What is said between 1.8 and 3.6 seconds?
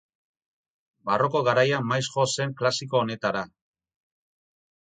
maiz jo zen klasiko honetara.